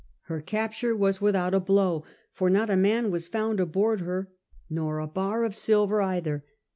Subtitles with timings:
[0.21, 2.03] Her capture was without a hlow,
[2.33, 4.31] for not a man was found aboard her—
[4.67, 6.43] nor a bar of silver either.